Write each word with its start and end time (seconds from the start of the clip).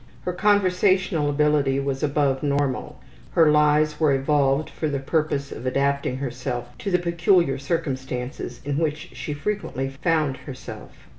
Her 0.21 0.33
conversational 0.33 1.29
ability 1.29 1.79
was 1.79 2.01
above 2.01 2.41
normal; 2.41 2.99
her 3.33 3.51
lies 3.51 3.99
were 3.99 4.11
evolved 4.15 4.67
for 4.71 4.89
the 4.89 4.97
purpose 4.97 5.51
of 5.51 5.67
adapting 5.67 6.17
herself 6.17 6.75
to 6.79 6.89
the 6.89 6.97
peculiar 6.97 7.59
circumstances 7.59 8.61
in 8.65 8.79
which 8.79 9.11
she 9.13 9.33
frequently 9.35 9.89
found 9.89 10.37
herself. 10.37 11.07